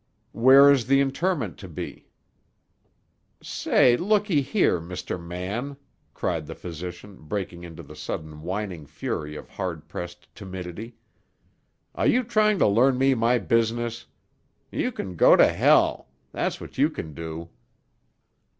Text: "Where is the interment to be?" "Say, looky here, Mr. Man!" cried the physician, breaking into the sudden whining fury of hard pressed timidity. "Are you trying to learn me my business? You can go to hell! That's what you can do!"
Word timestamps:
"Where 0.31 0.71
is 0.71 0.87
the 0.87 0.99
interment 0.99 1.59
to 1.59 1.67
be?" 1.67 2.07
"Say, 3.39 3.95
looky 3.95 4.41
here, 4.41 4.79
Mr. 4.81 5.21
Man!" 5.23 5.77
cried 6.15 6.47
the 6.47 6.55
physician, 6.55 7.17
breaking 7.19 7.63
into 7.63 7.83
the 7.83 7.95
sudden 7.95 8.41
whining 8.41 8.87
fury 8.87 9.35
of 9.35 9.47
hard 9.47 9.87
pressed 9.87 10.33
timidity. 10.33 10.95
"Are 11.93 12.07
you 12.07 12.23
trying 12.23 12.57
to 12.57 12.65
learn 12.67 12.97
me 12.97 13.13
my 13.13 13.37
business? 13.37 14.07
You 14.71 14.91
can 14.91 15.15
go 15.15 15.35
to 15.35 15.47
hell! 15.47 16.07
That's 16.31 16.59
what 16.59 16.79
you 16.79 16.89
can 16.89 17.13
do!" 17.13 17.49